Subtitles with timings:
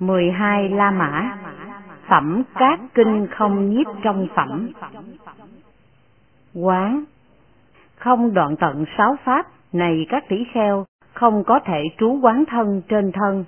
[0.00, 1.36] 12 La Mã
[2.08, 4.68] Phẩm các kinh không nhiếp trong phẩm
[6.54, 7.04] Quán
[7.96, 10.84] Không đoạn tận sáu pháp này các tỷ kheo
[11.18, 13.44] không có thể trú quán thân trên thân.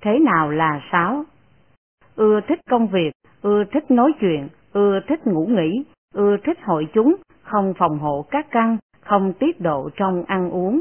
[0.00, 1.24] Thế nào là sáu?
[2.16, 5.84] Ưa thích công việc, ưa thích nói chuyện, ưa thích ngủ nghỉ,
[6.14, 10.80] ưa thích hội chúng, không phòng hộ các căn, không tiết độ trong ăn uống.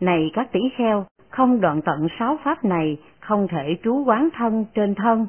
[0.00, 4.64] Này các tỷ kheo, không đoạn tận sáu pháp này không thể trú quán thân
[4.74, 5.26] trên thân.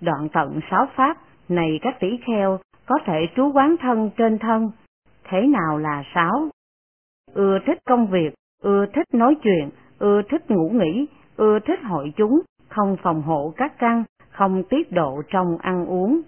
[0.00, 1.16] Đoạn tận sáu pháp
[1.48, 4.70] này các tỷ kheo có thể trú quán thân trên thân.
[5.24, 6.48] Thế nào là sáu?
[7.34, 12.12] Ưa thích công việc, ưa thích nói chuyện, ưa thích ngủ nghỉ, ưa thích hội
[12.16, 16.20] chúng, không phòng hộ các căn, không tiết độ trong ăn uống.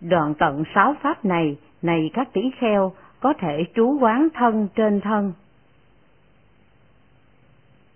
[0.00, 5.00] Đoạn tận sáu pháp này, này các tỷ kheo, có thể trú quán thân trên
[5.00, 5.32] thân.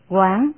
[0.08, 0.52] Quán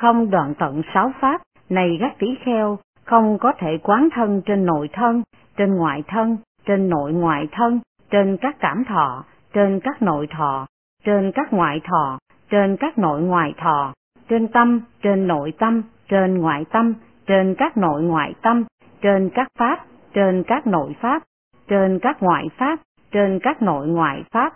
[0.00, 4.66] không đoạn tận sáu pháp, này các tỷ kheo, không có thể quán thân trên
[4.66, 5.22] nội thân,
[5.56, 7.80] trên ngoại thân, trên nội ngoại thân,
[8.10, 10.66] trên các cảm thọ, trên các nội thọ,
[11.04, 12.18] trên các ngoại thọ,
[12.50, 13.92] trên các nội ngoại thọ,
[14.28, 16.94] trên tâm, trên nội tâm, trên ngoại tâm,
[17.26, 18.64] trên các nội ngoại tâm,
[19.02, 21.22] trên các pháp, trên các nội pháp,
[21.68, 22.78] trên các ngoại pháp,
[23.10, 24.52] trên các nội ngoại pháp.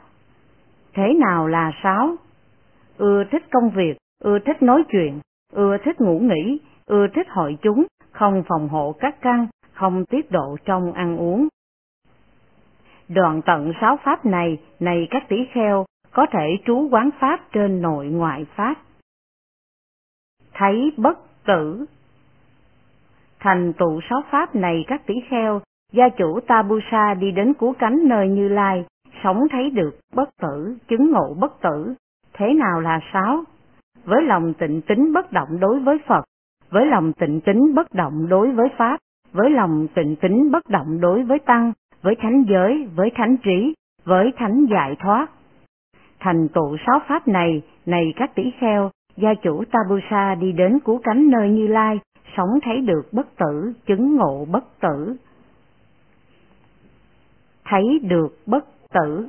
[0.95, 2.17] Thế nào là sáu?
[2.99, 5.21] Ưa thích công việc, ưa thích nói chuyện,
[5.55, 10.31] ưa thích ngủ nghỉ, ưa thích hội chúng, không phòng hộ các căn, không tiết
[10.31, 11.49] độ trong ăn uống.
[13.09, 17.83] Đoạn tận sáu pháp này, này các tỷ kheo, có thể trú quán pháp trên
[17.83, 18.75] nội ngoại pháp.
[20.53, 21.87] Thấy bất tử
[23.45, 25.61] Thành tụ sáu pháp này các tỷ kheo,
[25.93, 28.85] gia chủ Tabusa đi đến cú cánh nơi Như Lai,
[29.23, 31.95] sống thấy được bất tử, chứng ngộ bất tử.
[32.33, 33.45] Thế nào là sáu?
[34.05, 36.25] Với lòng tịnh tính bất động đối với Phật,
[36.71, 39.01] với lòng tịnh tính bất động đối với Pháp,
[39.33, 43.75] với lòng tịnh tính bất động đối với Tăng, với thánh giới, với thánh trí,
[44.05, 45.27] với thánh giải thoát.
[46.21, 51.01] Thành tựu sáu pháp này, này các tỷ kheo, gia chủ Tabusa đi đến cứu
[51.05, 52.01] cánh nơi Như Lai,
[52.37, 55.17] sống thấy được bất tử, chứng ngộ bất tử.
[57.65, 59.29] Thấy được bất tử.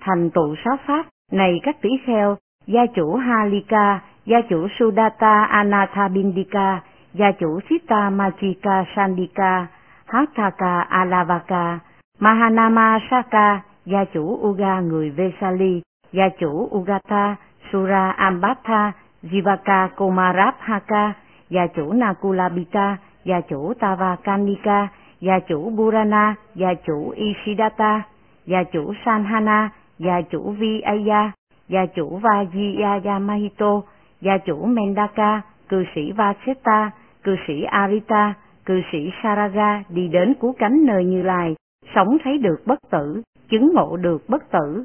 [0.00, 2.36] Thành tựu sáu pháp, này các tỷ kheo,
[2.68, 6.80] gia chủ Halika, gia chủ Sudata Anathabindika,
[7.14, 9.66] gia chủ Sita Machika Sandika,
[10.06, 11.78] Hathaka Alavaka,
[12.20, 17.34] Mahanama Saka, gia chủ Uga người Vesali, gia chủ Ugata,
[17.72, 18.92] Sura Ambatha,
[19.22, 21.12] Jivaka Komarabhaka,
[21.50, 24.88] gia chủ Nakulabita, gia chủ Tavakanika,
[25.20, 28.02] gia chủ Burana, gia chủ Ishidata,
[28.46, 31.32] gia chủ Sanhana, gia chủ Viaya,
[31.68, 33.82] gia chủ Vajiyaya Mahito,
[34.20, 36.90] gia chủ Mendaka, cư sĩ Vaseta,
[37.22, 38.34] cư sĩ Arita,
[38.64, 41.54] cư sĩ Saraga đi đến cứu cánh nơi Như Lai,
[41.94, 44.84] sống thấy được bất tử, chứng ngộ được bất tử.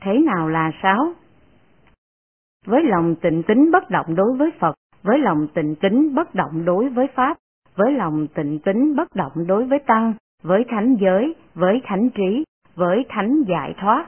[0.00, 1.12] Thế nào là sáu?
[2.66, 6.64] Với lòng tịnh tính bất động đối với Phật, với lòng tịnh tính bất động
[6.64, 7.36] đối với Pháp,
[7.76, 10.12] với lòng tịnh tính bất động đối với Tăng,
[10.42, 12.44] với thánh giới, với thánh trí,
[12.74, 14.06] với thánh giải thoát.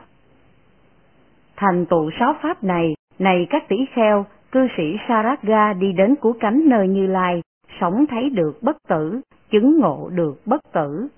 [1.57, 6.37] Thành tụ sáu pháp này, này các tỷ kheo, cư sĩ Saraga đi đến cứu
[6.41, 7.43] cánh nơi Như Lai,
[7.81, 11.09] sống thấy được bất tử, chứng ngộ được bất tử.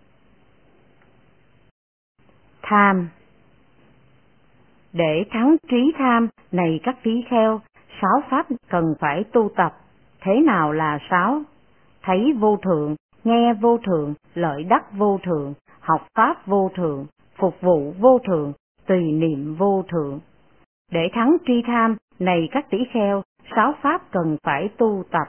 [2.62, 3.09] Tham
[4.93, 7.60] Để thắng trí tham, này các tỷ-kheo
[8.00, 9.77] sáu pháp cần phải tu tập.
[10.21, 11.43] Thế nào là sáu?
[12.03, 17.06] Thấy vô thượng, nghe vô thượng, lợi đắc vô thượng, học pháp vô thượng,
[17.37, 18.53] phục vụ vô thượng,
[18.87, 20.21] tùy niệm vô thượng.
[20.93, 23.22] Để thắng tri tham, này các tỷ kheo,
[23.56, 25.26] sáu pháp cần phải tu tập.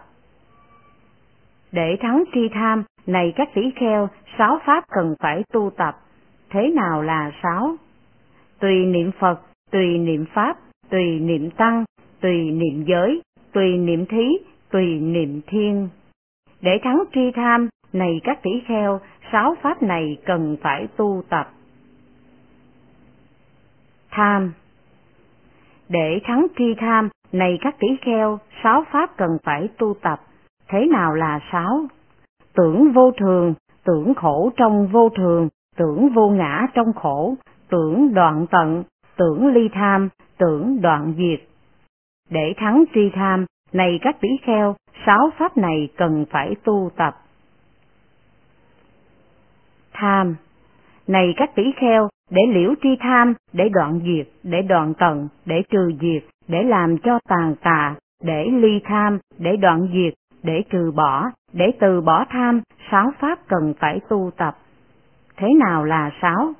[1.71, 5.97] Để thắng tri tham, này các tỷ kheo, sáu pháp cần phải tu tập.
[6.49, 7.75] Thế nào là sáu?
[8.59, 10.57] Tùy niệm Phật, tùy niệm Pháp,
[10.89, 11.85] tùy niệm Tăng,
[12.21, 13.21] tùy niệm giới,
[13.53, 14.37] tùy niệm thí,
[14.71, 15.89] tùy niệm thiên.
[16.61, 18.99] Để thắng tri tham, này các tỷ kheo,
[19.31, 21.51] sáu pháp này cần phải tu tập.
[24.11, 24.53] Tham
[25.89, 30.19] để thắng tri tham, này các tỷ kheo, sáu pháp cần phải tu tập.
[30.67, 31.87] Thế nào là sáu?
[32.53, 33.53] Tưởng vô thường,
[33.83, 37.35] tưởng khổ trong vô thường, tưởng vô ngã trong khổ,
[37.69, 38.83] tưởng đoạn tận,
[39.17, 41.47] tưởng ly tham, tưởng đoạn diệt.
[42.29, 44.75] Để thắng tri tham, này các tỷ kheo,
[45.05, 47.15] sáu pháp này cần phải tu tập.
[49.93, 50.35] Tham
[51.07, 55.63] Này các tỷ kheo, để liễu tri tham, để đoạn diệt, để đoạn tận, để
[55.69, 60.91] trừ diệt, để làm cho tàn tà, để ly tham, để đoạn diệt, để trừ
[60.91, 62.61] bỏ, để từ bỏ tham,
[62.91, 64.57] sáu pháp cần phải tu tập.
[65.37, 66.53] Thế nào là sáu?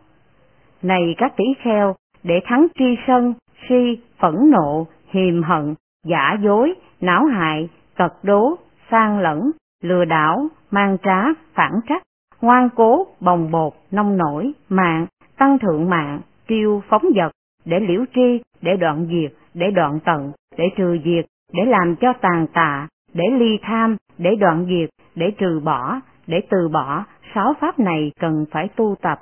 [0.81, 3.33] Này các tỷ kheo, để thắng tri sân,
[3.69, 5.75] si, phẫn nộ, hiềm hận,
[6.05, 8.55] giả dối, não hại, tật đố,
[8.91, 9.51] sang lẫn,
[9.83, 11.23] lừa đảo, mang trá,
[11.53, 12.03] phản trắc,
[12.41, 15.05] ngoan cố, bồng bột, nông nổi, mạng,
[15.39, 17.31] tăng thượng mạng, kiêu phóng vật,
[17.65, 22.13] để liễu tri, để đoạn diệt, để đoạn tận, để trừ diệt, để làm cho
[22.21, 27.05] tàn tạ, để ly tham, để đoạn diệt, để trừ bỏ, để từ bỏ,
[27.35, 29.19] sáu pháp này cần phải tu tập.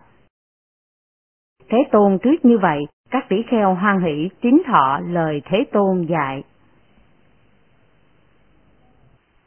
[1.69, 6.05] Thế Tôn thuyết như vậy, các tỷ kheo hoan hỷ tín thọ lời Thế Tôn
[6.05, 6.43] dạy.